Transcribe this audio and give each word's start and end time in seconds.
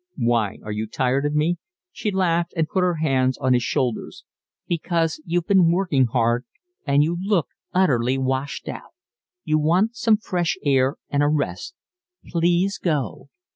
"Why? 0.17 0.57
Are 0.63 0.71
you 0.71 0.87
tired 0.87 1.27
of 1.27 1.35
me?" 1.35 1.57
She 1.91 2.09
laughed 2.09 2.55
and 2.57 2.67
put 2.67 2.81
her 2.81 2.95
hands 2.95 3.37
on 3.37 3.53
his 3.53 3.61
shoulders. 3.61 4.23
"Because 4.67 5.21
you've 5.27 5.45
been 5.45 5.71
working 5.71 6.07
hard, 6.07 6.43
and 6.87 7.03
you 7.03 7.19
look 7.21 7.49
utterly 7.71 8.17
washed 8.17 8.67
out. 8.67 8.93
You 9.43 9.59
want 9.59 9.95
some 9.95 10.17
fresh 10.17 10.57
air 10.65 10.95
and 11.11 11.21
a 11.21 11.27
rest. 11.27 11.75
Please 12.29 12.79
go." 12.79 13.29